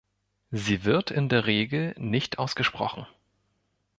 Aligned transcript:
Sie 0.49 0.83
wird 0.83 1.11
in 1.11 1.29
der 1.29 1.45
Regel 1.45 1.93
nicht 1.95 2.39
ausgesprochen. 2.39 3.05